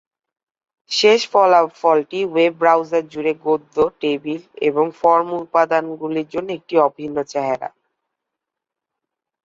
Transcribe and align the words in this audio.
শেষ 0.91 1.21
ফলাফলটি 1.31 2.19
web 2.25 2.53
browser 2.61 3.03
জুড়ে 3.11 3.33
গদ্য, 3.45 3.75
টেবিল 4.01 4.39
এবং 4.67 4.85
ফর্ম 4.99 5.29
উপাদানগুলির 5.45 6.27
জন্য 6.33 6.47
একটি 6.57 6.75
অভিন্ন 6.87 7.17
চেহারা। 7.31 7.69